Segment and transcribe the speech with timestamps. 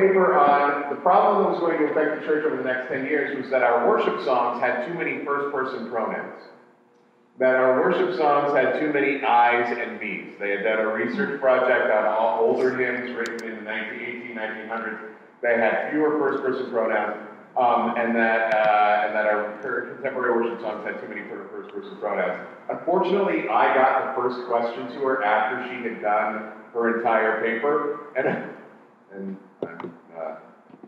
[0.00, 3.04] paper on the problem that was going to affect the church over the next 10
[3.04, 6.42] years was that our worship songs had too many first person pronouns.
[7.38, 10.38] That our worship songs had too many I's and me's.
[10.40, 14.36] They had done a research project on all older hymns written in the 19, 18,
[14.36, 15.14] 1900s.
[15.42, 19.54] They had fewer first person pronouns, um, and, that, uh, and that our
[19.94, 22.48] contemporary worship songs had too many first person pronouns.
[22.68, 28.12] Unfortunately, I got the first question to her after she had done her entire paper,
[28.16, 28.54] and
[29.10, 30.34] and I'm, uh,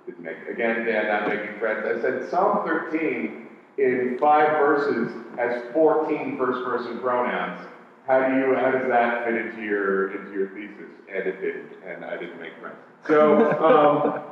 [0.07, 1.87] didn't make again, Dan, not making friends.
[1.87, 7.67] I said Psalm 13 in five verses has 14 first-person pronouns.
[8.07, 8.55] How do you?
[8.55, 10.91] How does that fit into your into your thesis?
[11.09, 12.79] And it didn't, and I didn't make friends.
[13.07, 13.57] So.
[13.61, 14.31] Um,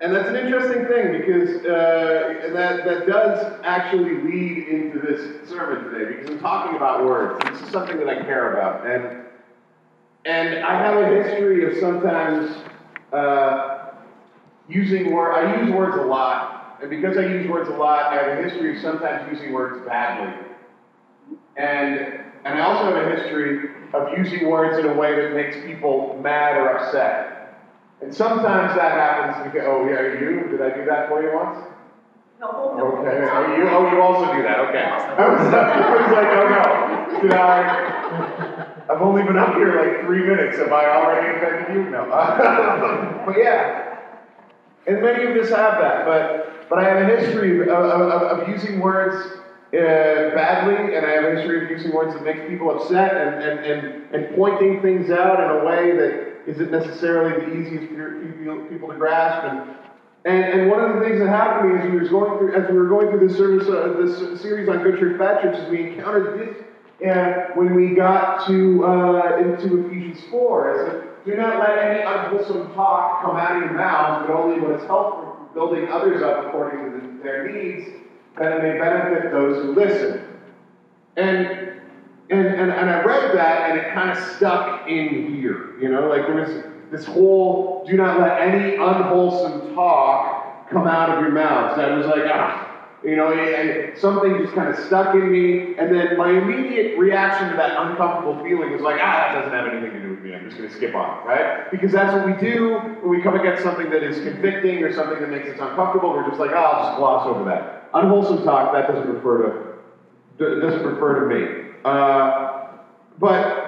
[0.00, 5.90] and that's an interesting thing because uh, that, that does actually lead into this sermon
[5.90, 7.42] today because I'm talking about words.
[7.50, 8.86] This is something that I care about.
[8.86, 9.25] And
[10.26, 12.50] and I have a history of sometimes
[13.12, 13.92] uh,
[14.68, 15.36] using words.
[15.38, 18.42] I use words a lot, and because I use words a lot, I have a
[18.42, 20.34] history of sometimes using words badly.
[21.56, 25.56] And and I also have a history of using words in a way that makes
[25.64, 27.58] people mad or upset.
[28.02, 30.48] And sometimes that happens because, oh yeah, you?
[30.50, 31.64] Did I do that for you once?
[32.38, 33.28] No, Okay.
[33.32, 34.60] Oh, you, oh, you also do that.
[34.68, 34.84] Okay.
[34.84, 37.22] I was, I was like, oh no.
[37.22, 38.45] Did I?
[38.88, 40.58] I've only been up here like three minutes.
[40.58, 41.90] Have I already offended you?
[41.90, 42.06] No.
[43.26, 43.98] but yeah.
[44.86, 46.06] And many of us have that.
[46.06, 49.14] But but I have a history of, of, of using words
[49.72, 53.42] uh, badly, and I have a history of using words that make people upset and,
[53.42, 58.66] and, and, and pointing things out in a way that isn't necessarily the easiest for
[58.68, 59.44] people to grasp.
[59.44, 59.76] And,
[60.24, 62.54] and, and one of the things that happened to me as we, was going through,
[62.54, 65.70] as we were going through this, service, uh, this series on Good Church Bad is
[65.70, 66.65] we encountered this
[67.02, 72.02] and when we got to uh, into Ephesians 4, it said, Do not let any
[72.02, 76.22] unwholesome talk come out of your mouths, but only what is helpful for building others
[76.22, 77.90] up according to the, their needs,
[78.38, 80.22] that it may benefit those who listen.
[81.16, 81.72] And
[82.28, 85.78] and, and, and I read that and it kind of stuck in here.
[85.78, 91.10] You know, like there was this whole do not let any unwholesome talk come out
[91.10, 91.76] of your mouths.
[91.76, 92.65] That was like, ah,
[93.06, 97.56] you know, something just kind of stuck in me, and then my immediate reaction to
[97.56, 100.34] that uncomfortable feeling is like, ah, that doesn't have anything to do with me.
[100.34, 101.70] I'm just going to skip on, right?
[101.70, 105.20] Because that's what we do when we come against something that is convicting or something
[105.20, 106.12] that makes us uncomfortable.
[106.12, 107.64] We're just like, oh, I'll just gloss over that.
[107.94, 109.54] Unwholesome talk that doesn't refer to
[110.38, 111.48] doesn't refer to me.
[111.84, 112.48] Uh,
[113.18, 113.65] but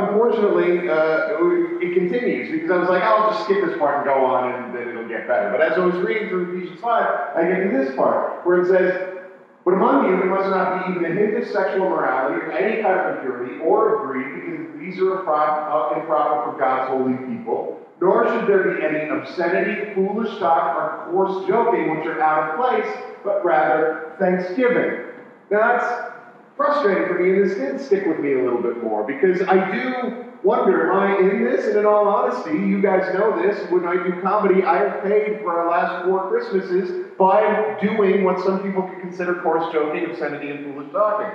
[0.00, 4.24] unfortunately, uh, it continues because I was like, I'll just skip this part and go
[4.24, 5.50] on and then it'll get better.
[5.50, 8.66] But as I was reading through Ephesians 5, I get to this part where it
[8.66, 9.08] says,
[9.64, 12.82] But among you there must not be even a hint of sexual morality or any
[12.82, 17.76] kind of impurity or of greed, because these are uh, improper for God's holy people.
[18.00, 22.56] Nor should there be any obscenity, foolish talk, or coarse joking, which are out of
[22.56, 22.86] place,
[23.24, 25.00] but rather thanksgiving.
[25.50, 26.15] Now that's
[26.56, 29.70] frustrating for me, and this did stick with me a little bit more because I
[29.70, 31.66] do wonder, am I in this?
[31.66, 35.40] And in all honesty, you guys know this, when I do comedy, I have paid
[35.40, 40.50] for our last four Christmases by doing what some people could consider coarse joking, obscenity,
[40.50, 41.30] and foolish talking.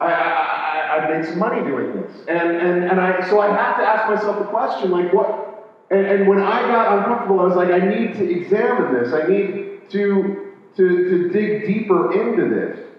[0.00, 2.12] I, I, I, made some money doing this.
[2.28, 5.48] And, and, and I, so I have to ask myself the question, like, what?
[5.90, 9.12] And, and when I got uncomfortable, I was like, I need to examine this.
[9.12, 12.91] I need to, to, to dig deeper into this.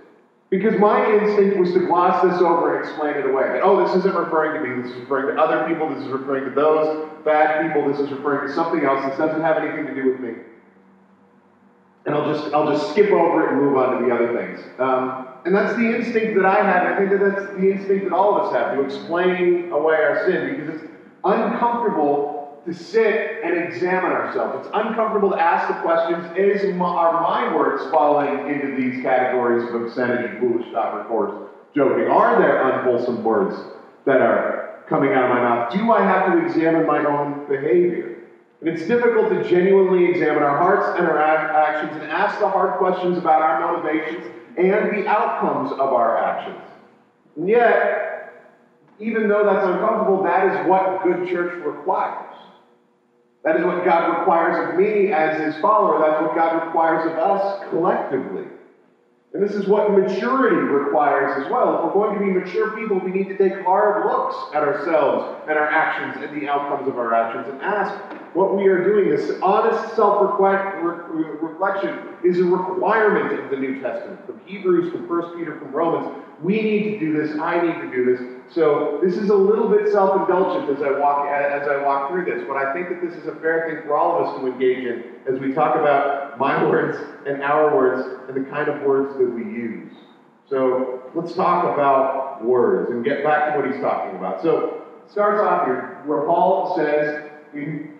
[0.53, 3.59] Because my instinct was to gloss this over and explain it away.
[3.63, 6.43] oh, this isn't referring to me, this is referring to other people, this is referring
[6.43, 9.95] to those bad people, this is referring to something else, this doesn't have anything to
[9.95, 10.35] do with me.
[12.05, 14.63] And I'll just I'll just skip over it and move on to the other things.
[14.77, 16.83] Um, and that's the instinct that I have.
[16.83, 20.23] I think that that's the instinct that all of us have to explain away our
[20.23, 20.91] sin because it's
[21.23, 24.65] uncomfortable to sit and examine ourselves.
[24.65, 29.67] It's uncomfortable to ask the questions is my, are my words falling into these categories
[29.69, 32.07] of obscenity, foolish talk, or coarse joking?
[32.07, 33.55] Are there unwholesome words
[34.05, 35.73] that are coming out of my mouth?
[35.73, 38.13] Do I have to examine my own behavior?
[38.61, 42.77] And it's difficult to genuinely examine our hearts and our actions and ask the hard
[42.77, 46.61] questions about our motivations and the outcomes of our actions.
[47.35, 48.13] And yet,
[48.99, 52.32] even though that's uncomfortable, that is what good church requires.
[53.43, 55.99] That is what God requires of me as his follower.
[55.99, 58.45] That's what God requires of us collectively.
[59.33, 61.89] And this is what maturity requires as well.
[61.89, 65.41] If we're going to be mature people, we need to take hard looks at ourselves
[65.49, 67.95] and our actions and the outcomes of our actions and ask
[68.35, 69.09] what we are doing.
[69.09, 74.23] This honest self reflection is a requirement of the New Testament.
[74.27, 76.23] From Hebrews, from 1 Peter, from Romans.
[76.43, 77.37] We need to do this.
[77.39, 78.21] I need to do this.
[78.51, 82.43] So this is a little bit self-indulgent as I walk as I walk through this,
[82.47, 84.85] but I think that this is a fair thing for all of us to engage
[84.85, 89.17] in as we talk about my words and our words and the kind of words
[89.17, 89.91] that we use.
[90.49, 94.41] So let's talk about words and get back to what he's talking about.
[94.41, 97.93] So it starts off here where Paul says, in,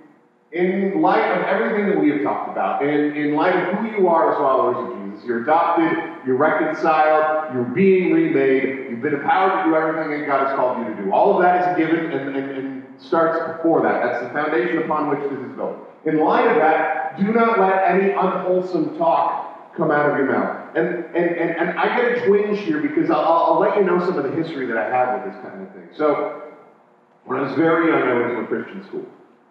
[0.51, 4.07] in light of everything that we have talked about, in, in light of who you
[4.07, 9.63] are as followers of Jesus, you're adopted, you're reconciled, you're being remade, you've been empowered
[9.63, 11.11] to do everything that God has called you to do.
[11.11, 14.03] All of that is given and, and, and starts before that.
[14.03, 15.77] That's the foundation upon which this is built.
[16.05, 20.75] In light of that, do not let any unwholesome talk come out of your mouth.
[20.75, 23.99] And, and, and, and I get a twinge here because I'll, I'll let you know
[23.99, 25.89] some of the history that I have with this kind of thing.
[25.97, 26.41] So,
[27.25, 29.05] when I was very young, I went to a Christian school.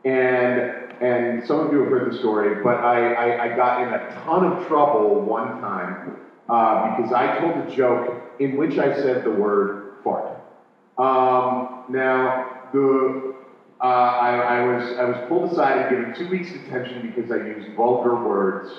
[0.04, 3.94] And, and some of you have heard the story, but I, I, I got in
[3.94, 6.16] a ton of trouble one time
[6.48, 10.38] uh, because I told a joke in which I said the word fart.
[10.98, 13.34] Um, now, the,
[13.80, 17.36] uh, I, I, was, I was pulled aside and given two weeks detention because I
[17.36, 18.70] used vulgar words,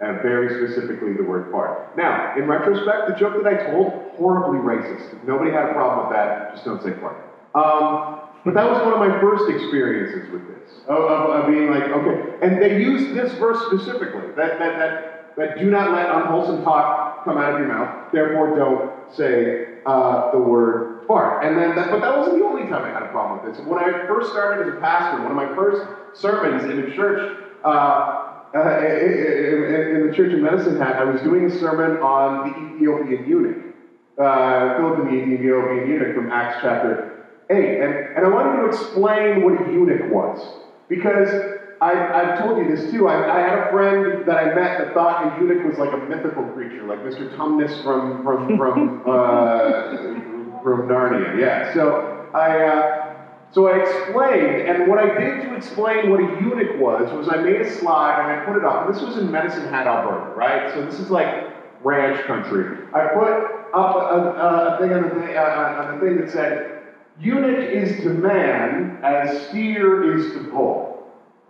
[0.00, 1.96] and very specifically the word fart.
[1.96, 5.24] Now, in retrospect, the joke that I told, horribly racist.
[5.24, 7.16] Nobody had a problem with that, just don't say fart.
[7.54, 11.70] Um, but that was one of my first experiences with this, of, of, of, being
[11.70, 12.34] like, okay.
[12.42, 17.03] And they used this verse specifically, that, that, that, that do not let unwholesome talk
[17.24, 21.44] come out of your mouth, therefore don't say uh, the word fart.
[21.44, 23.66] And then, that, but that wasn't the only time I had a problem with this.
[23.66, 25.82] When I first started as a pastor, one of my first
[26.14, 31.20] sermons in a church, uh, uh, in, in, the Church of Medicine Hat, I was
[31.22, 33.74] doing a sermon on the Ethiopian eunuch,
[34.18, 37.80] uh, Philip the Ethiopian eunuch from Acts chapter 8.
[37.80, 40.60] And, and I wanted to explain what a eunuch was.
[40.88, 41.53] Because
[41.84, 43.08] I, I've told you this too.
[43.08, 45.98] I, I, had a friend that I met that thought a eunuch was like a
[45.98, 47.36] mythical creature, like Mr.
[47.36, 51.38] Tumnus from, from, from, uh, from Narnia.
[51.38, 51.74] Yeah.
[51.74, 53.16] So I, uh,
[53.50, 57.36] so I explained, and what I did to explain what a eunuch was, was I
[57.36, 58.90] made a slide and I put it up.
[58.90, 60.72] This was in Medicine Hat, Alberta, right?
[60.72, 61.52] So this is like
[61.84, 62.78] ranch country.
[62.94, 63.28] I put
[63.74, 66.74] up a, a, a thing on the, thing, uh, on the thing that said,
[67.20, 70.83] Eunuch is to man as steer is to bull,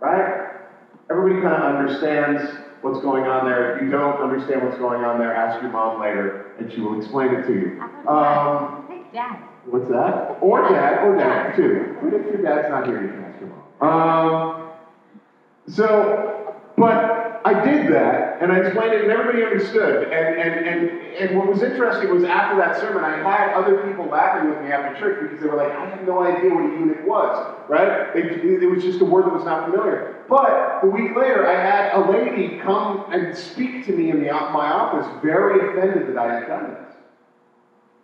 [0.05, 0.45] right?
[1.11, 3.71] Everybody kind of understands what's going on there.
[3.71, 6.93] If you don't understand what's going on there, ask your mom later, and she will
[6.97, 8.09] explain it to you.
[8.09, 8.73] Um,
[9.13, 9.39] dad.
[9.65, 10.37] What's that?
[10.41, 11.85] Or dad, or dad too.
[12.01, 13.89] But if your dad's not here, you can ask your mom.
[13.89, 14.53] Um,
[15.67, 16.43] so,
[16.77, 20.11] but I did that, and I explained it, and everybody understood.
[20.11, 24.05] And, and, and, and what was interesting was after that sermon, I had other people
[24.05, 26.69] laughing with me after church because they were like, I had no idea what a
[26.69, 28.15] eunuch was, right?
[28.15, 30.23] It, it was just a word that was not familiar.
[30.27, 34.31] But a week later, I had a lady come and speak to me in the,
[34.31, 36.95] my office, very offended that I had done this.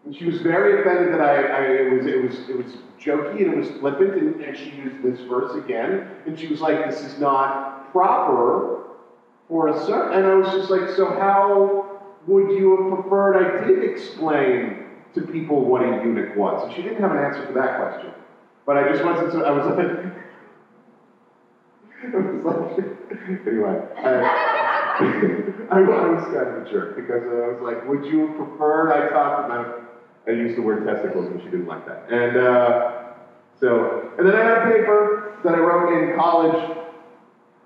[0.05, 3.43] And she was very offended that I, I, it was it was it was jokey
[3.43, 6.89] and it was flippant, and, and she used this verse again, and she was like,
[6.89, 8.90] "This is not proper
[9.51, 11.85] or a certain, and I was just like, so how
[12.25, 16.63] would you have preferred I did explain to people what a eunuch was?
[16.63, 18.13] And she didn't have an answer for that question.
[18.65, 20.13] But I just wasn't so, I was like,
[22.13, 22.87] I was like
[23.45, 24.13] anyway, I,
[25.69, 28.89] I, I, was kind of a jerk because I was like, would you have preferred
[28.89, 29.83] I talked about,
[30.27, 32.05] I used the word testicles and she didn't like that.
[32.09, 33.01] And uh,
[33.59, 36.77] so, and then I had a paper that I wrote in college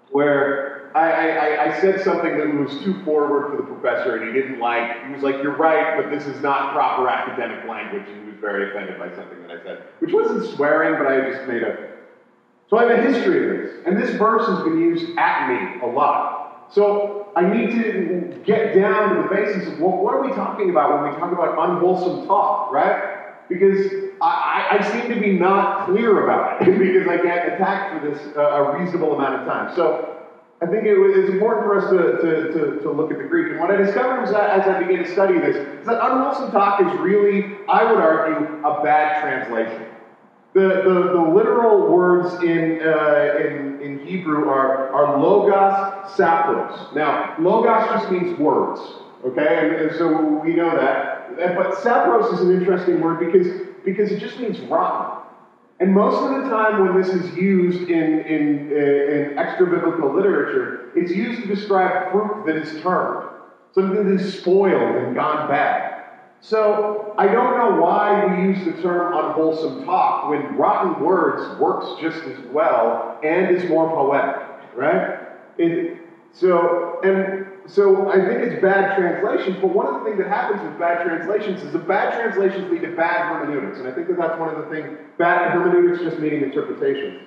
[0.10, 0.65] where
[0.96, 4.60] I, I, I, said something that was too forward for the professor, and he didn't
[4.60, 5.06] like.
[5.06, 8.40] He was like, "You're right, but this is not proper academic language," and he was
[8.40, 11.90] very offended by something that I said, which wasn't swearing, but I just made a.
[12.68, 15.82] So I have a history of this, and this verse has been used at me
[15.82, 16.68] a lot.
[16.72, 21.02] So I need to get down to the basis of what are we talking about
[21.02, 23.48] when we talk about unwholesome talk, right?
[23.50, 28.10] Because I, I, seem to be not clear about it because I get attacked for
[28.10, 29.76] this uh, a reasonable amount of time.
[29.76, 30.15] So
[30.62, 33.52] I think it, it's important for us to, to, to, to, look at the Greek.
[33.52, 36.52] And what I discovered was that as I began to study this, is that unwholesome
[36.52, 39.86] talk is really, I would argue, a bad translation.
[40.54, 46.96] The, the, the literal words in, uh, in, in Hebrew are, are logos, sapros.
[46.96, 48.80] Now, logos just means words,
[49.26, 49.60] okay?
[49.60, 51.36] And, and so we know that.
[51.36, 53.48] But sapros is an interesting word because,
[53.84, 55.25] because it just means rotten.
[55.80, 60.14] And most of the time, when this is used in, in, uh, in extra biblical
[60.14, 63.28] literature, it's used to describe fruit that is turned,
[63.74, 65.96] something that is spoiled and gone bad.
[66.40, 72.00] So I don't know why we use the term unwholesome talk when rotten words works
[72.00, 74.44] just as well and is more poetic,
[74.76, 75.20] right?
[75.58, 75.98] It,
[76.32, 80.62] so, and so I think it's bad translations, but one of the things that happens
[80.62, 83.80] with bad translations is that bad translations lead to bad hermeneutics.
[83.80, 87.22] And I think that that's one of the things, bad hermeneutics just meaning interpretations.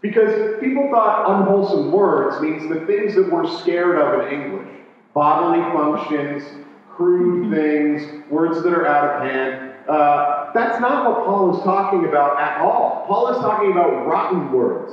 [0.00, 4.68] Because people thought unwholesome words means the things that we're scared of in English
[5.14, 6.42] bodily functions,
[6.90, 9.72] crude things, words that are out of hand.
[9.88, 13.04] Uh, that's not what Paul is talking about at all.
[13.06, 14.92] Paul is talking about rotten words,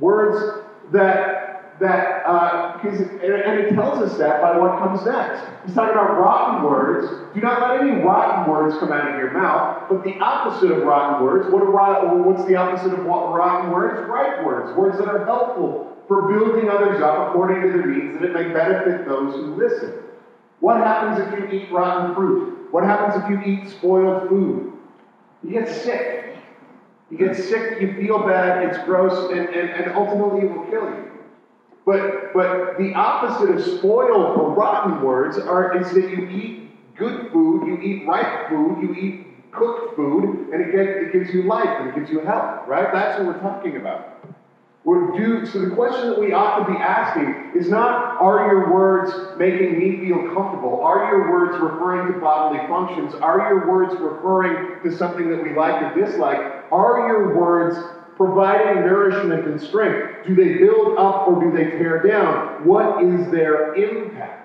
[0.00, 5.44] words that that uh, and, it tells us that by what comes next.
[5.64, 7.20] He's talking about rotten words.
[7.34, 9.88] Do not let any rotten words come out of your mouth.
[9.88, 14.00] But the opposite of rotten words, what are, what's the opposite of what rotten words?
[14.02, 18.22] Right words, words that are helpful for building others up according to their needs, that
[18.24, 19.90] it may benefit those who listen.
[20.60, 22.40] What happens if you eat rotten fruit?
[22.70, 24.62] What happens if you eat spoiled food?
[25.42, 26.08] You get sick.
[27.10, 30.88] You get sick, you feel bad, it's gross, and, and, and ultimately it will kill
[30.88, 31.13] you.
[31.84, 37.30] But, but the opposite of spoiled or rotten words are, is that you eat good
[37.30, 41.42] food, you eat ripe food, you eat cooked food, and it, get, it gives you
[41.42, 42.90] life and it gives you health, right?
[42.92, 44.10] That's what we're talking about.
[44.84, 48.70] We're due, so the question that we ought to be asking is not, are your
[48.70, 50.82] words making me feel comfortable?
[50.82, 53.14] Are your words referring to bodily functions?
[53.14, 56.38] Are your words referring to something that we like or dislike?
[56.70, 57.78] Are your words
[58.16, 60.26] providing nourishment and strength?
[60.26, 62.64] Do they build up or do they tear down?
[62.64, 64.44] What is their impact?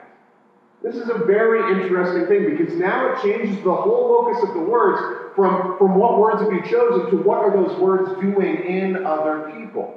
[0.81, 4.61] This is a very interesting thing because now it changes the whole locus of the
[4.61, 9.05] words from, from what words have you chosen to what are those words doing in
[9.05, 9.95] other people.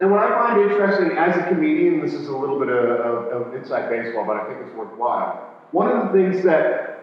[0.00, 3.46] And what I find interesting as a comedian, this is a little bit of, of,
[3.46, 5.50] of inside baseball, but I think it's worthwhile.
[5.72, 6.93] One of the things that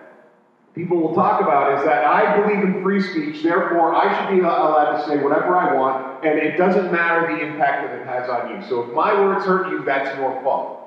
[0.74, 4.42] people will talk about is that I believe in free speech, therefore I should be
[4.42, 8.30] allowed to say whatever I want, and it doesn't matter the impact that it has
[8.30, 8.62] on you.
[8.62, 10.78] So if my words hurt you, that's your fault.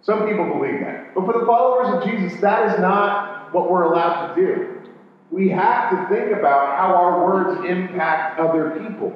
[0.00, 1.14] Some people believe that.
[1.14, 4.72] But for the followers of Jesus, that is not what we're allowed to do.
[5.30, 9.12] We have to think about how our words impact other people.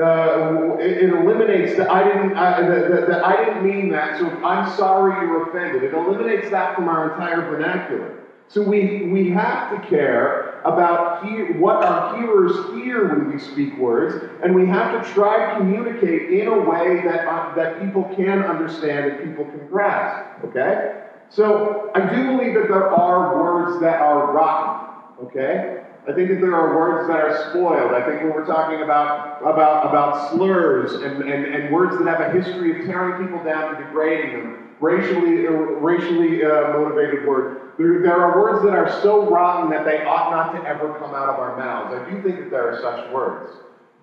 [0.00, 4.18] Uh, it, it, eliminates that I didn't uh, I didn't mean that.
[4.18, 8.19] So I'm sorry you're offended, it eliminates that from our entire vernacular.
[8.50, 13.78] So we, we have to care about hear, what our hearers hear when we speak
[13.78, 18.12] words, and we have to try to communicate in a way that, uh, that people
[18.16, 20.44] can understand and people can grasp.
[20.46, 21.00] Okay?
[21.28, 25.26] So I do believe that there are words that are rotten.
[25.26, 25.84] Okay?
[26.08, 27.92] I think that there are words that are spoiled.
[27.92, 32.34] I think when we're talking about, about, about slurs and, and, and words that have
[32.34, 38.20] a history of tearing people down and degrading them, racially, racially uh, motivated words, there,
[38.20, 41.38] are words that are so rotten that they ought not to ever come out of
[41.38, 41.92] our mouths.
[41.94, 43.60] I do think that there are such words.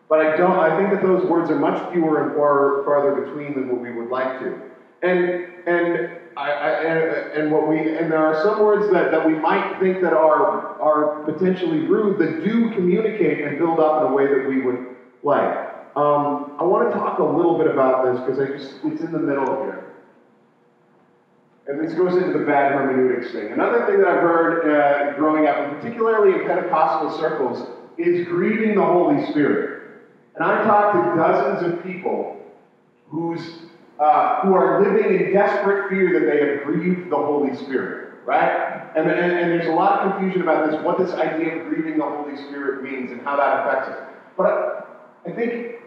[0.09, 3.55] But I don't I think that those words are much fewer and far farther between
[3.55, 4.57] than what we would like to.
[5.03, 5.31] And
[5.67, 5.99] and
[6.37, 9.67] I, I, and, and what we and there are some words that, that we might
[9.79, 14.27] think that are are potentially rude that do communicate and build up in a way
[14.27, 14.79] that we would
[15.23, 15.51] like.
[15.95, 19.11] Um, I want to talk a little bit about this because I just it's in
[19.11, 19.81] the middle here.
[21.67, 23.51] And this goes into the bad hermeneutics thing.
[23.51, 28.75] Another thing that I've heard uh, growing up, and particularly in Pentecostal circles, is grieving
[28.75, 29.83] the Holy Spirit.
[30.35, 32.41] And I talked to dozens of people
[33.09, 33.63] who's,
[33.99, 38.89] uh, who are living in desperate fear that they have grieved the Holy Spirit, right?
[38.95, 41.97] And, and, and there's a lot of confusion about this, what this idea of grieving
[41.97, 44.13] the Holy Spirit means and how that affects us.
[44.37, 45.81] But I think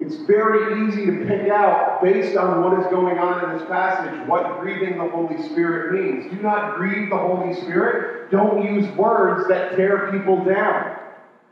[0.00, 4.28] it's very easy to pick out, based on what is going on in this passage,
[4.28, 6.32] what grieving the Holy Spirit means.
[6.34, 8.30] Do not grieve the Holy Spirit.
[8.30, 10.98] Don't use words that tear people down.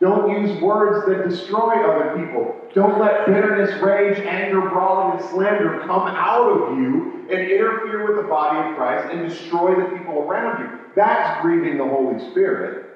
[0.01, 2.57] Don't use words that destroy other people.
[2.75, 8.21] Don't let bitterness, rage, anger, brawling, and slander come out of you and interfere with
[8.21, 10.79] the body of Christ and destroy the people around you.
[10.97, 12.92] That's grieving the Holy Spirit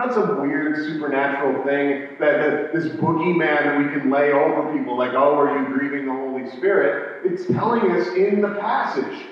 [0.00, 4.96] not some weird supernatural thing that, that this boogeyman that we can lay over people,
[4.96, 7.22] like, oh, are you grieving the Holy Spirit?
[7.24, 9.26] It's telling us in the passage.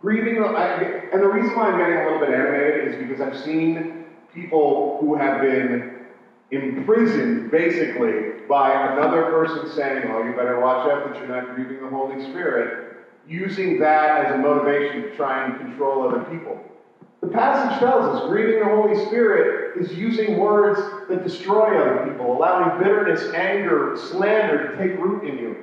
[0.00, 4.04] Grieving, and the reason why I'm getting a little bit animated is because I've seen
[4.32, 5.82] people who have been
[6.52, 11.80] imprisoned, basically, by another person saying, oh, you better watch out that you're not grieving
[11.82, 12.70] the Holy Spirit,
[13.26, 16.60] using that as a motivation to try and control other people.
[17.22, 22.34] The passage tells us grieving the Holy Spirit is using words that destroy other people,
[22.34, 25.56] allowing bitterness, anger, slander to take root in you.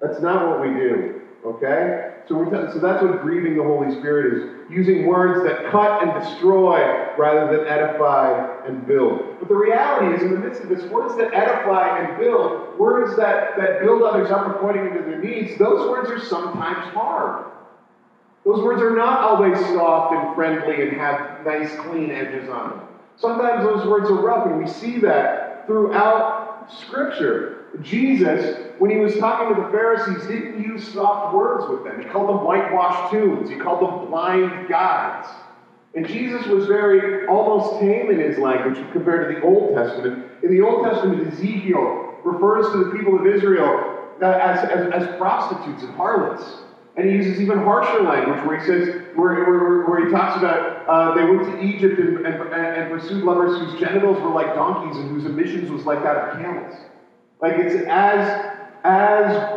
[0.00, 1.04] That's not what we do,
[1.44, 2.12] okay?
[2.26, 6.02] So, we're t- so that's what grieving the Holy Spirit is using words that cut
[6.02, 9.20] and destroy rather than edify and build.
[9.40, 13.14] But the reality is, in the midst of this, words that edify and build, words
[13.16, 17.34] that, that build others up according to their needs, those words are sometimes hard.
[18.46, 22.80] Those words are not always soft and friendly and have nice, clean edges on them.
[23.16, 27.64] Sometimes those words are rough, and we see that throughout Scripture.
[27.82, 32.00] Jesus, when he was talking to the Pharisees, didn't use soft words with them.
[32.00, 35.28] He called them whitewashed tombs, he called them blind guides.
[35.96, 40.24] And Jesus was very almost tame in his language compared to the Old Testament.
[40.44, 45.82] In the Old Testament, Ezekiel refers to the people of Israel as, as, as prostitutes
[45.82, 46.65] and harlots.
[46.96, 50.88] And he uses even harsher language where he says, where, where, where he talks about
[50.88, 54.96] uh, they went to Egypt and, and, and pursued lovers whose genitals were like donkeys
[54.96, 56.72] and whose emissions was like that of camels.
[57.40, 58.26] Like it's as,
[58.84, 59.56] as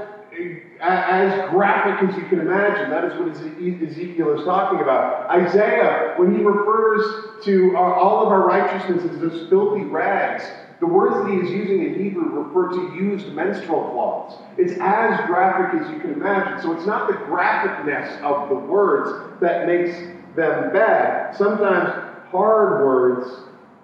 [0.81, 2.89] as graphic as you can imagine.
[2.89, 5.29] That is what Ezekiel is talking about.
[5.29, 7.01] Isaiah, when he refers
[7.43, 10.50] to our, all of our righteousness as those filthy rags,
[10.80, 14.36] the words that he is using in Hebrew refer to used menstrual cloths.
[14.58, 16.62] It's as graphic as you can imagine.
[16.62, 19.98] So it's not the graphicness of the words that makes
[20.36, 21.36] them bad.
[21.36, 21.90] Sometimes
[22.32, 23.42] hard words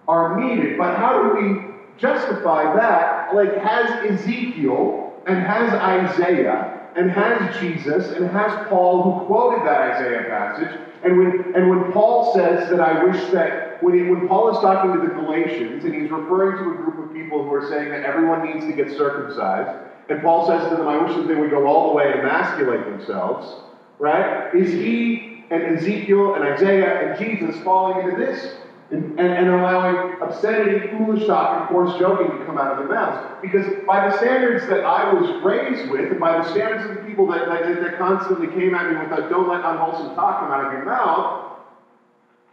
[0.07, 0.77] are needed.
[0.77, 1.61] But how do we
[1.97, 3.35] justify that?
[3.35, 9.95] Like, has Ezekiel and has Isaiah and has Jesus and has Paul who quoted that
[9.95, 10.79] Isaiah passage.
[11.03, 14.59] And when, and when Paul says that I wish that, when, he, when Paul is
[14.59, 17.89] talking to the Galatians and he's referring to a group of people who are saying
[17.91, 19.71] that everyone needs to get circumcised,
[20.09, 22.19] and Paul says to them, I wish that they would go all the way and
[22.19, 23.55] emasculate themselves,
[23.99, 24.53] right?
[24.53, 28.57] Is he and Ezekiel and Isaiah and Jesus falling into this
[28.91, 32.87] and, and, and, allowing obscenity, foolish talk, and coarse joking to come out of their
[32.87, 33.17] mouths.
[33.41, 37.01] Because by the standards that I was raised with, and by the standards of the
[37.01, 40.51] people that, that, that constantly came at me with that don't let unwholesome talk come
[40.51, 41.44] out of your mouth,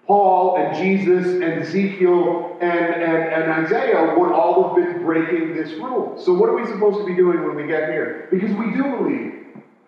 [0.06, 5.72] Paul and Jesus and Ezekiel and, and, and Isaiah would all have been breaking this
[5.74, 6.18] rule.
[6.18, 8.28] So what are we supposed to be doing when we get here?
[8.30, 9.42] Because we do believe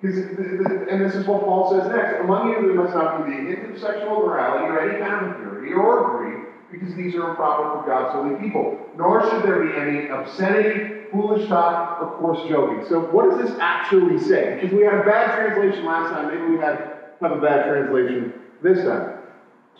[0.05, 2.21] and this is what Paul says next.
[2.21, 5.33] Among you there must not be the hint of sexual immorality or any kind of
[5.33, 8.79] impurity or greed, because these are improper for God's holy people.
[8.97, 12.85] Nor should there be any obscenity, foolish talk, or coarse joking.
[12.89, 14.59] So what does this actually say?
[14.61, 18.35] Because we had a bad translation last time, maybe we had have a bad translation
[18.61, 19.19] this time.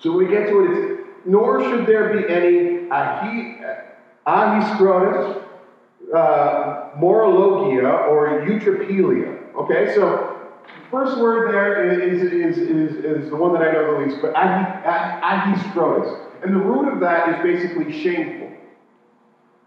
[0.01, 3.61] So we get to it, it's nor should there be any ahi,
[4.27, 5.43] ahiskrotus,
[6.15, 10.51] uh, morologia, or eutrapelia Okay, so
[10.91, 14.35] first word there is, is, is, is, the one that I know the least, but
[14.35, 16.21] ahistrotus.
[16.43, 18.51] And the root of that is basically shameful.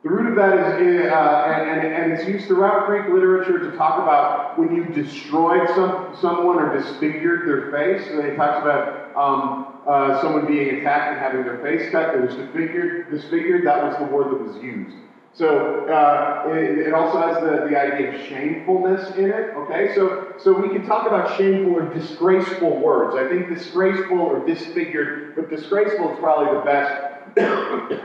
[0.03, 3.75] The root of that is, uh, and, and, and, it's used throughout Greek literature to
[3.77, 8.07] talk about when you destroyed some, someone or disfigured their face.
[8.07, 12.15] So it talks about um, uh, someone being attacked and having their face cut.
[12.15, 13.65] It was disfigured, disfigured.
[13.65, 14.95] That was the word that was used.
[15.33, 19.55] So uh, it, it, also has the, the idea of shamefulness in it.
[19.55, 23.15] Okay, so so we can talk about shameful or disgraceful words.
[23.15, 27.03] I think disgraceful or disfigured, but disgraceful is probably the best.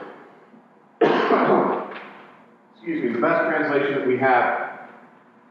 [2.74, 4.72] excuse me, the best translation that we have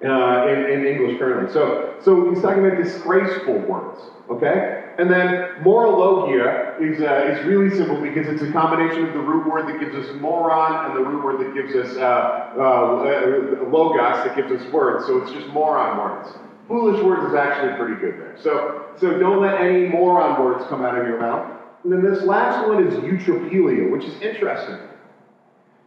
[0.03, 1.51] uh, in, in English currently.
[1.51, 4.80] So, so he's talking about disgraceful words, okay?
[4.97, 9.47] And then morologia is, uh, is really simple because it's a combination of the root
[9.51, 14.23] word that gives us moron and the root word that gives us uh, uh, logos
[14.23, 15.05] that gives us words.
[15.05, 16.33] So it's just moron words.
[16.67, 18.35] Foolish words is actually pretty good there.
[18.37, 21.57] So, so don't let any moron words come out of your mouth.
[21.83, 24.77] And then this last one is eutrapelia, which is interesting.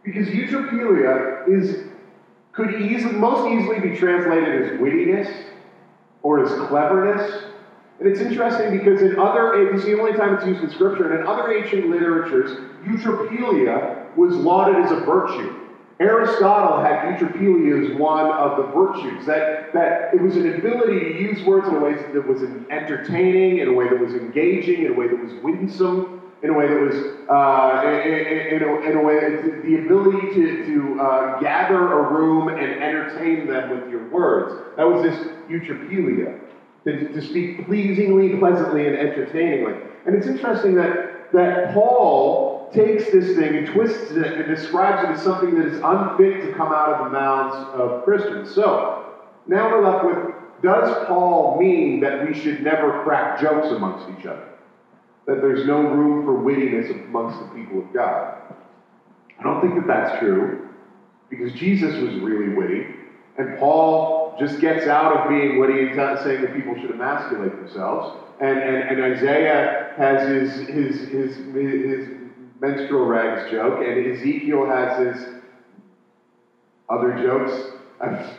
[0.03, 1.85] Because eutrapelia is
[2.55, 5.49] could easily, most easily be translated as wittiness
[6.23, 7.47] or as cleverness.
[7.99, 11.21] And it's interesting because in other, it's the only time it's used in Scripture, and
[11.21, 12.51] in other ancient literatures,
[12.83, 15.61] eutrapelia was lauded as a virtue.
[15.99, 21.21] Aristotle had eutrapelia as one of the virtues, that, that it was an ability to
[21.21, 24.91] use words in a way that was entertaining, in a way that was engaging, in
[24.91, 26.95] a way that was winsome, in a way that was,
[27.29, 29.19] uh, in, in, a, in, a, way,
[29.63, 34.75] the ability to, to uh, gather a room and entertain them with your words.
[34.75, 36.37] That was this eutrapelia,
[36.85, 39.73] to, to speak pleasingly, pleasantly, and entertainingly.
[40.05, 45.11] And it's interesting that, that Paul takes this thing and twists it and describes it
[45.11, 48.53] as something that is unfit to come out of the mouths of Christians.
[48.53, 49.13] So,
[49.47, 54.25] now we're left with does Paul mean that we should never crack jokes amongst each
[54.25, 54.47] other?
[55.25, 58.37] that there's no room for wittiness amongst the people of God.
[59.39, 60.69] I don't think that that's true
[61.29, 62.85] because Jesus was really witty,
[63.37, 68.17] and Paul just gets out of being witty and saying that people should emasculate themselves.
[68.39, 72.09] And, and, and Isaiah has his, his, his, his
[72.59, 75.27] menstrual rags joke, and Ezekiel has his
[76.89, 77.71] other jokes.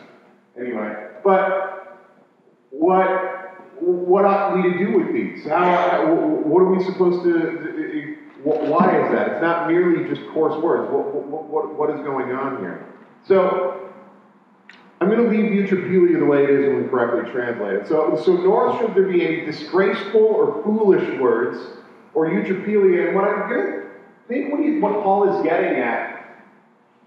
[0.59, 1.99] anyway, but
[2.69, 3.37] what
[3.79, 5.45] what ought we to do with these?
[5.45, 9.33] How, what are we supposed to, why is that?
[9.33, 10.91] It's not merely just coarse words.
[10.91, 12.85] What, what, what, what is going on here?
[13.27, 13.86] So,
[14.99, 17.87] I'm going to leave eutrapelia the way it is when correctly translate it.
[17.87, 21.77] So, so nor should there be any disgraceful or foolish words
[22.15, 23.07] or eutrapelia.
[23.07, 23.83] And what I'm going to
[24.27, 26.17] think what, he, what Paul is getting at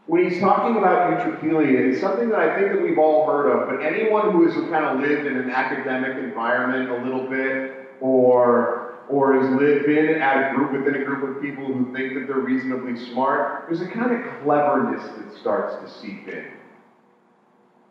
[0.07, 3.69] when he's talking about eutrapelia is something that I think that we've all heard of,
[3.69, 8.87] but anyone who has kind of lived in an academic environment a little bit or
[9.09, 12.29] or has lived, been at a group within a group of people who think that
[12.29, 16.45] they're reasonably smart, there's a kind of cleverness that starts to seep in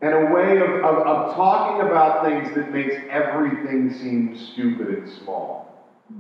[0.02, 5.08] and a way of, of, of, talking about things that makes everything seem stupid and
[5.08, 5.66] small.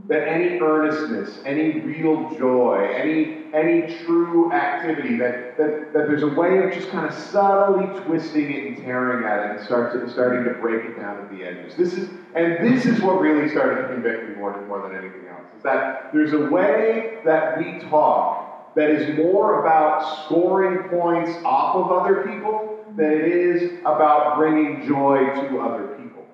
[0.08, 6.28] That any earnestness, any real joy, any, any true activity, that, that, that there's a
[6.28, 10.08] way of just kind of subtly twisting it and tearing at it and start to,
[10.08, 11.76] starting to break it down at the edges.
[11.76, 15.28] This is, and this is what really started to convict me more, more than anything
[15.28, 21.39] else, is that there's a way that we talk that is more about scoring points
[21.44, 26.27] off of other people than it is about bringing joy to other people.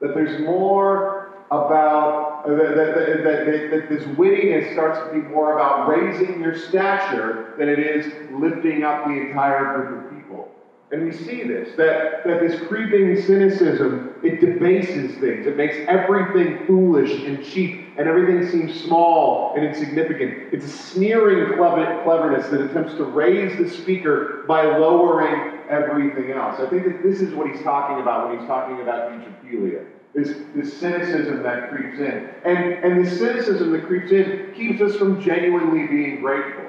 [0.00, 5.54] That there's more about, uh, that, that, that, that, this wittiness starts to be more
[5.54, 10.48] about raising your stature than it is lifting up the entire group of people.
[10.92, 15.46] And we see this, that, that this creeping cynicism, it debases things.
[15.46, 20.52] It makes everything foolish and cheap, and everything seems small and insignificant.
[20.52, 26.60] It's a sneering cleverness that attempts to raise the speaker by lowering everything else.
[26.60, 29.84] I think that this is what he's talking about when he's talking about eutrapelia.
[30.14, 32.28] This, this cynicism that creeps in.
[32.44, 36.64] And, and the cynicism that creeps in keeps us from genuinely being grateful.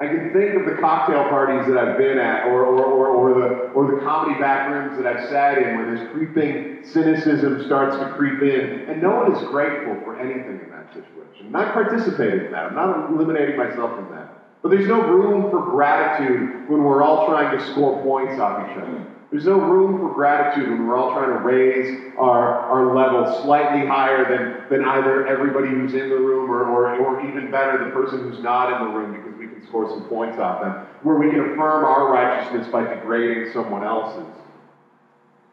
[0.00, 3.34] I can think of the cocktail parties that I've been at, or, or, or, or,
[3.34, 7.96] the, or the comedy back rooms that I've sat in, where this creeping cynicism starts
[7.96, 11.46] to creep in, and no one is grateful for anything in that situation.
[11.46, 12.66] And I participated in that.
[12.66, 14.28] I'm not eliminating myself from that.
[14.62, 18.76] But there's no room for gratitude when we're all trying to score points off each
[18.76, 19.04] other.
[19.30, 23.86] There's no room for gratitude when we're all trying to raise our, our level slightly
[23.86, 27.90] higher than, than either everybody who's in the room or, or, or even better, the
[27.90, 29.14] person who's not in the room
[29.58, 33.84] because score some points off them, where we can affirm our righteousness by degrading someone
[33.84, 34.26] else's.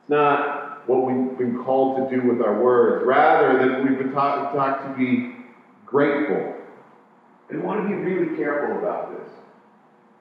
[0.02, 3.06] It's not what we've been called to do with our words.
[3.06, 5.36] Rather, that we've been taught, taught to be
[5.86, 6.56] grateful.
[7.50, 9.30] And we want to be really careful about this.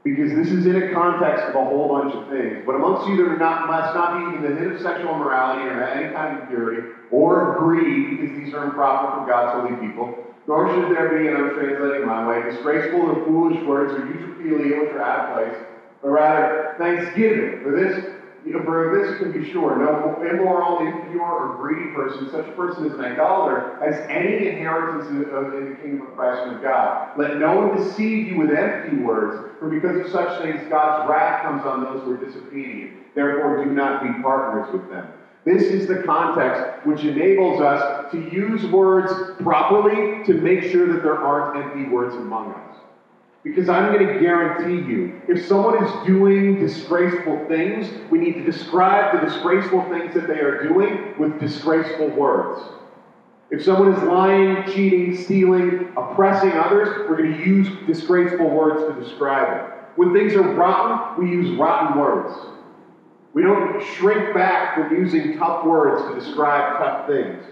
[0.02, 2.62] Because this is in a context of a whole bunch of things.
[2.66, 5.82] But amongst you, there not, must not be even the hint of sexual immorality or
[5.82, 10.68] any kind of impurity or greed, because these are improper for God's holy people nor
[10.68, 14.92] should there be, and I'm translating my way, disgraceful or foolish words or eutrapelia which
[14.92, 15.56] are out of place,
[16.02, 17.62] but rather thanksgiving.
[17.62, 22.28] For this, you know, for this can be sure, no immoral, impure, or greedy person,
[22.30, 26.42] such a person as an idolater, has any inheritance in, in the kingdom of Christ
[26.42, 27.08] and of God.
[27.16, 31.42] Let no one deceive you with empty words, for because of such things God's wrath
[31.42, 32.92] comes on those who are disobedient.
[33.14, 35.08] Therefore, do not be partners with them.
[35.44, 39.12] This is the context which enables us to use words
[39.42, 42.76] properly to make sure that there aren't empty words among us.
[43.42, 48.42] Because I'm going to guarantee you, if someone is doing disgraceful things, we need to
[48.42, 52.62] describe the disgraceful things that they are doing with disgraceful words.
[53.50, 58.98] If someone is lying, cheating, stealing, oppressing others, we're going to use disgraceful words to
[58.98, 59.70] describe it.
[59.96, 62.34] When things are rotten, we use rotten words.
[63.34, 67.44] We don't shrink back from using tough words to describe tough things.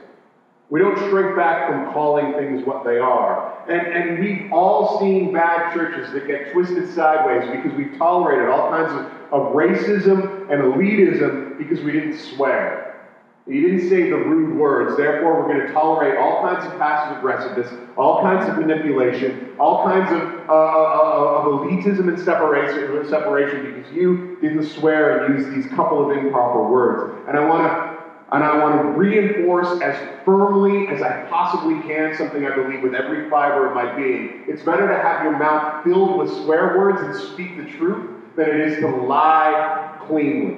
[0.73, 3.63] We don't shrink back from calling things what they are.
[3.69, 8.71] And, and we've all seen bad churches that get twisted sideways because we've tolerated all
[8.71, 9.05] kinds of,
[9.35, 13.07] of racism and elitism because we didn't swear.
[13.47, 14.97] You didn't say the rude words.
[14.97, 19.85] Therefore, we're going to tolerate all kinds of passive aggressiveness, all kinds of manipulation, all
[19.85, 25.55] kinds of, uh, uh, of elitism and separation, separation because you didn't swear and use
[25.55, 27.13] these couple of improper words.
[27.29, 27.92] And I want to
[28.33, 32.95] and I want to reinforce as firmly as I possibly can something I believe with
[32.95, 34.45] every fiber of my being.
[34.49, 38.49] It's better to have your mouth filled with swear words and speak the truth than
[38.49, 40.57] it is to lie cleanly.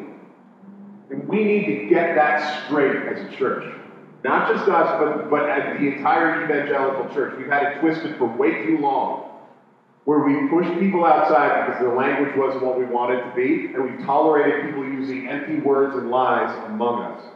[1.10, 3.64] And we need to get that straight as a church.
[4.22, 5.46] Not just us, but, but
[5.78, 7.36] the entire evangelical church.
[7.36, 9.30] We've had it twisted for way too long.
[10.04, 13.82] Where we pushed people outside because their language wasn't what we wanted to be, and
[13.82, 17.33] we tolerated people using empty words and lies among us.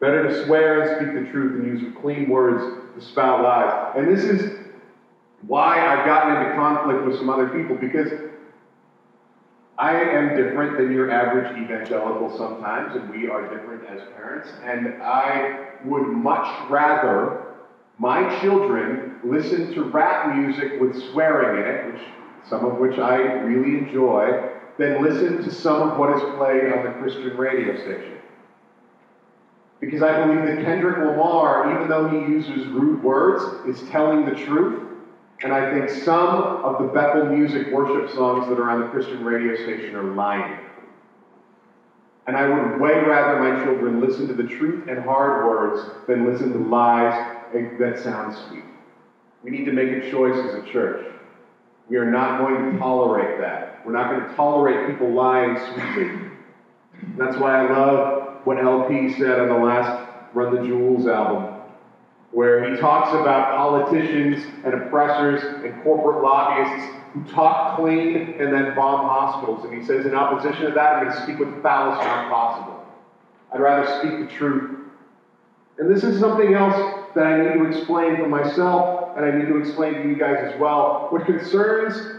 [0.00, 2.62] Better to swear and speak the truth than use clean words
[2.94, 3.94] to spout lies.
[3.96, 4.68] And this is
[5.46, 8.12] why I've gotten into conflict with some other people, because
[9.76, 15.00] I am different than your average evangelical sometimes, and we are different as parents, and
[15.02, 17.44] I would much rather
[17.98, 22.02] my children listen to rap music with swearing in it, which
[22.48, 26.84] some of which I really enjoy, than listen to some of what is played on
[26.84, 28.17] the Christian radio station.
[29.80, 34.34] Because I believe that Kendrick Lamar, even though he uses rude words, is telling the
[34.34, 34.84] truth.
[35.44, 36.28] And I think some
[36.64, 40.58] of the Bethel music worship songs that are on the Christian radio station are lying.
[42.26, 46.26] And I would way rather my children listen to the truth and hard words than
[46.26, 47.14] listen to lies
[47.78, 48.64] that sound sweet.
[49.42, 51.06] We need to make a choice as a church.
[51.88, 53.80] We are not going to tolerate that.
[53.84, 56.10] We're not going to tolerate people lying sweetly.
[57.16, 58.17] That's why I love
[58.48, 61.52] what El-P said on the last Run the Jewels album,
[62.30, 68.74] where he talks about politicians and oppressors and corporate lobbyists who talk clean and then
[68.74, 69.66] bomb hospitals.
[69.66, 72.86] And he says, in opposition to that, I'm going to speak with fallacy when possible.
[73.52, 74.78] I'd rather speak the truth.
[75.76, 79.48] And this is something else that I need to explain for myself and I need
[79.48, 81.08] to explain to you guys as well.
[81.10, 82.18] What concerns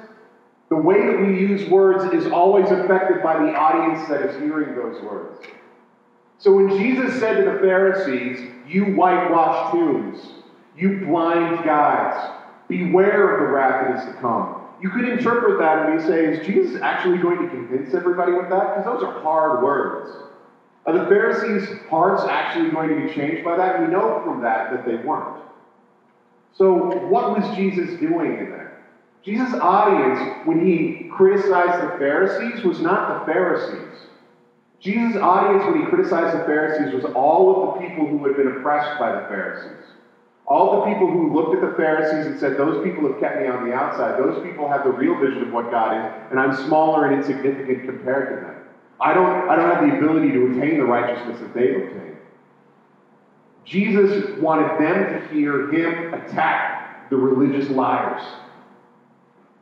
[0.69, 4.75] the way that we use words is always affected by the audience that is hearing
[4.75, 5.39] those words.
[6.39, 10.35] So when Jesus said to the Pharisees, You whitewashed tombs,
[10.75, 12.33] you blind guides,
[12.69, 14.55] beware of the wrath that is to come.
[14.81, 18.77] You could interpret that and say, Is Jesus actually going to convince everybody with that?
[18.77, 20.11] Because those are hard words.
[20.85, 23.81] Are the Pharisees' hearts actually going to be changed by that?
[23.81, 25.43] We know from that that they weren't.
[26.53, 28.79] So, what was Jesus doing in there?
[29.21, 34.08] Jesus' audience, when he criticized the Pharisees, was not the Pharisees.
[34.79, 38.47] Jesus' audience, when he criticized the Pharisees, was all of the people who had been
[38.47, 39.93] oppressed by the Pharisees.
[40.47, 43.47] All the people who looked at the Pharisees and said, Those people have kept me
[43.47, 44.17] on the outside.
[44.17, 47.85] Those people have the real vision of what God is, and I'm smaller and insignificant
[47.85, 48.55] compared to them.
[49.01, 52.17] I don't, I don't have the ability to attain the righteousness that they've obtained.
[53.63, 58.21] Jesus wanted them to hear him attack the religious liars.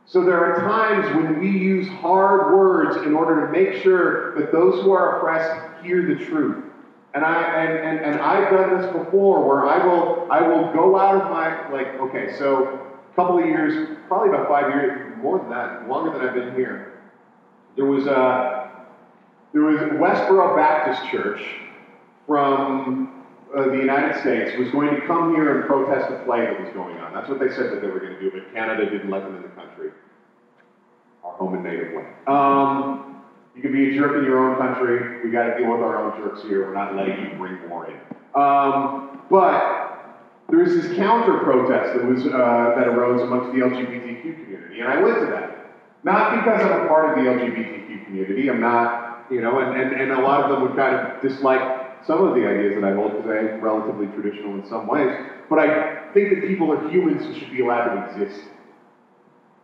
[0.08, 4.50] So there are times when we use hard words in order to make sure that
[4.52, 6.64] those who are oppressed hear the truth.
[7.12, 10.98] And I and, and, and I've done this before where I will I will go
[10.98, 15.38] out of my like okay, so a couple of years, probably about five years, more
[15.40, 16.98] than that, longer than I've been here.
[17.76, 18.70] There was a
[19.52, 21.42] there was Westboro Baptist Church
[22.26, 23.17] from
[23.56, 26.68] uh, the United States was going to come here and protest a play that was
[26.70, 27.12] going on.
[27.14, 29.36] That's what they said that they were going to do, but Canada didn't let them
[29.36, 29.90] in the country,
[31.24, 32.08] our home and native land.
[32.26, 33.16] Um,
[33.54, 35.22] you can be a jerk in your own country.
[35.24, 36.66] We got to deal with our own jerks here.
[36.66, 37.96] We're not letting you bring more in.
[38.34, 44.44] Um, but there was this counter protest that was uh, that arose amongst the LGBTQ
[44.44, 45.54] community, and I went to that.
[46.04, 48.48] Not because I'm a part of the LGBTQ community.
[48.48, 51.77] I'm not you know, and, and, and a lot of them would kind of dislike
[52.06, 55.16] some of the ideas that I hold because I'm relatively traditional in some ways.
[55.48, 58.44] But I think that people are humans who should be allowed to exist.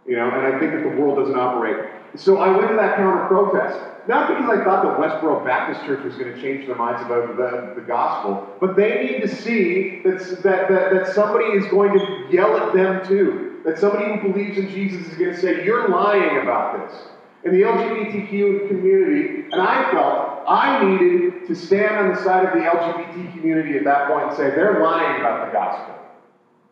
[0.07, 1.77] You know, and I think that the world doesn't operate.
[2.15, 3.79] So I went to that counter protest.
[4.07, 7.37] Not because I thought that Westboro Baptist Church was going to change their minds about
[7.39, 11.99] the, the gospel, but they need to see that, that, that, that somebody is going
[11.99, 13.53] to yell at them too.
[13.65, 17.09] That somebody who believes in Jesus is going to say, You're lying about this
[17.45, 22.53] in the LGBTQ community, and I felt I needed to stand on the side of
[22.53, 25.95] the LGBT community at that point and say, they're lying about the gospel.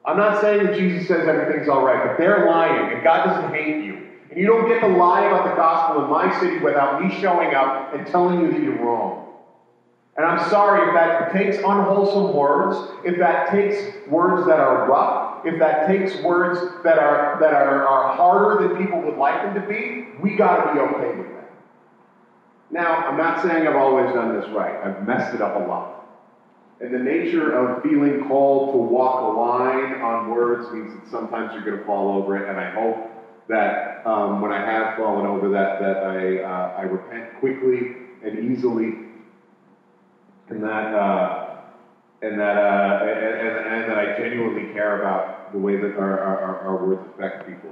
[0.04, 3.54] I'm not saying that Jesus says everything's all right, but they're lying, and God doesn't
[3.54, 3.98] hate you.
[4.30, 7.54] And you don't get to lie about the gospel in my city without me showing
[7.54, 9.22] up and telling you that you're wrong.
[10.16, 15.44] And I'm sorry if that takes unwholesome words, if that takes words that are rough,
[15.44, 19.54] if that takes words that are that are, are harder than people would like them
[19.54, 21.41] to be, we gotta be okay with that.
[22.72, 24.74] Now, I'm not saying I've always done this right.
[24.84, 26.04] I've messed it up a lot.
[26.80, 31.52] And the nature of feeling called to walk a line on words means that sometimes
[31.52, 32.48] you're going to fall over it.
[32.48, 33.08] And I hope
[33.48, 38.50] that um, when I have fallen over that, that I, uh, I repent quickly and
[38.50, 39.12] easily
[40.52, 41.56] and that uh,
[42.20, 46.18] and that uh, and, and, and, that I genuinely care about the way that our,
[46.20, 47.70] our, our words affect people.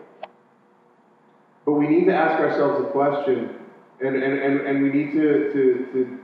[1.64, 3.59] But we need to ask ourselves the question,
[4.02, 6.18] and, and, and, and we need to, to, to,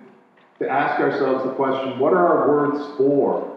[0.61, 3.53] to ask ourselves the question what are our words for?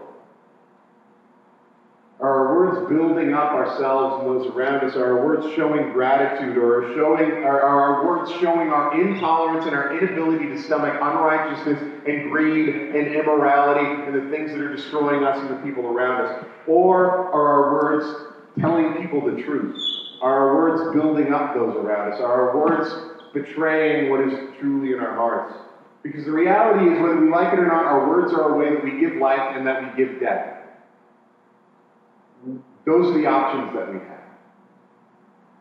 [2.19, 4.97] Are our words building up ourselves and those around us?
[4.97, 9.73] Are our words showing gratitude or showing, are, are our words showing our intolerance and
[9.73, 15.23] our inability to stomach unrighteousness and greed and immorality and the things that are destroying
[15.23, 16.45] us and the people around us?
[16.67, 19.79] Or are our words telling people the truth?
[20.21, 22.19] Are our words building up those around us?
[22.19, 25.53] Are our words betraying what is truly in our hearts.
[26.03, 28.73] Because the reality is, whether we like it or not, our words are a way
[28.73, 30.57] that we give life and that we give death.
[32.85, 34.23] Those are the options that we have.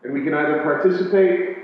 [0.03, 1.57] And we can either participate,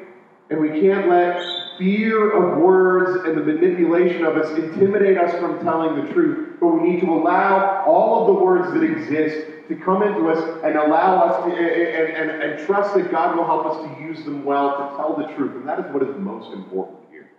[0.50, 1.40] and we can't let
[1.78, 6.58] fear of words and the manipulation of us intimidate us from telling the truth.
[6.60, 10.64] But we need to allow all of the words that exist to come into us
[10.64, 14.24] and allow us to, and, and, and trust that God will help us to use
[14.26, 15.56] them well to tell the truth.
[15.56, 17.30] And that is what is most important here.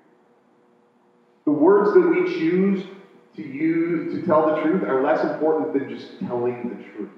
[1.44, 2.84] The words that we choose
[3.36, 7.10] to use to tell the truth are less important than just telling the truth.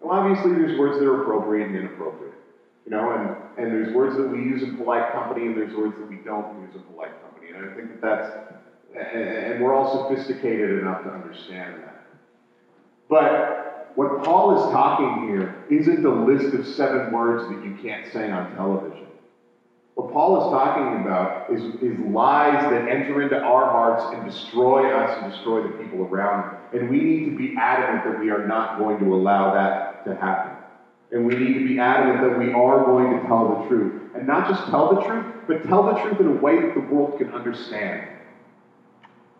[0.00, 2.34] Well, obviously, there's words that are appropriate and inappropriate.
[2.84, 5.96] You know, and, and there's words that we use in polite company, and there's words
[5.98, 7.52] that we don't use in polite company.
[7.52, 12.06] And I think that that's, and we're all sophisticated enough to understand that.
[13.08, 18.10] But what Paul is talking here isn't a list of seven words that you can't
[18.12, 19.06] say on television.
[19.94, 24.90] What Paul is talking about is, is lies that enter into our hearts and destroy
[24.90, 26.60] us and destroy the people around us.
[26.72, 30.14] And we need to be adamant that we are not going to allow that to
[30.16, 30.51] happen.
[31.12, 34.00] And we need to be adamant that we are going to tell the truth.
[34.14, 36.80] And not just tell the truth, but tell the truth in a way that the
[36.80, 38.08] world can understand.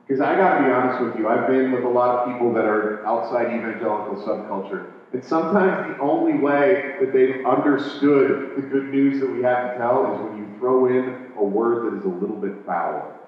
[0.06, 2.52] Because I got to be honest with you, I've been with a lot of people
[2.52, 4.90] that are outside evangelical subculture.
[5.12, 9.78] And sometimes the only way that they've understood the good news that we have to
[9.78, 13.18] tell is when you throw in a word that is a little bit foul,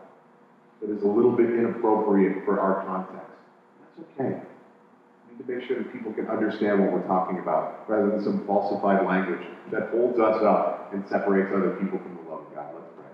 [0.81, 3.33] that is a little bit inappropriate for our context.
[3.97, 4.41] That's okay.
[5.39, 9.05] To make sure that people can understand what we're talking about, rather than some falsified
[9.05, 12.73] language that holds us up and separates other people from the love of God.
[12.73, 13.07] Let's pray.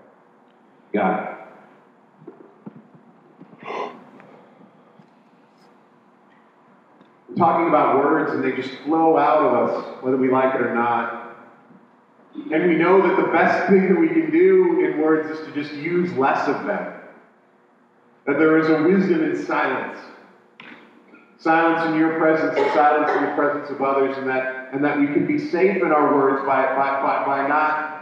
[0.93, 1.37] God.
[7.29, 10.61] We're talking about words and they just flow out of us, whether we like it
[10.61, 11.37] or not.
[12.35, 15.53] And we know that the best thing that we can do in words is to
[15.53, 16.93] just use less of them.
[18.27, 19.97] That there is a wisdom in silence.
[21.41, 24.99] Silence in your presence and silence in the presence of others, and that, and that
[24.99, 28.01] we can be safe in our words by, by, by, by not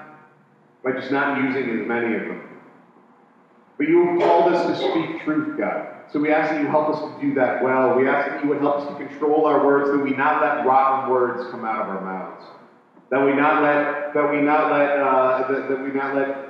[0.84, 2.42] by just not using as many of them.
[3.78, 5.88] But you have called us to speak truth, God.
[6.12, 7.96] So we ask that you help us to do that well.
[7.96, 10.66] We ask that you would help us to control our words, that we not let
[10.66, 12.44] rotten words come out of our mouths.
[13.10, 16.50] That we not let that we not let uh, that, that we not let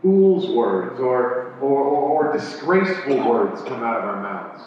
[0.00, 4.62] fools' words or, or, or, or disgraceful words come out of our mouths.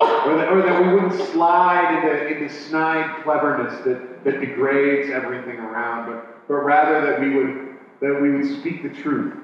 [0.00, 5.58] Or that, or that we wouldn't slide into, into snide cleverness that, that degrades everything
[5.58, 9.34] around, but, but rather that we would that we would speak the truth,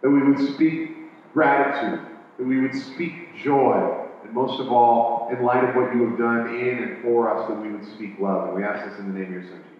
[0.00, 0.90] that we would speak
[1.32, 2.00] gratitude,
[2.38, 6.18] that we would speak joy, and most of all, in light of what you have
[6.18, 8.48] done in and for us, that we would speak love.
[8.48, 9.75] And we ask this in the name of your Son, Jesus.